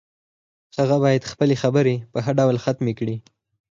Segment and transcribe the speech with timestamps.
[0.77, 3.15] هغه باید خپلې خبرې په ښه ډول ختمې کړي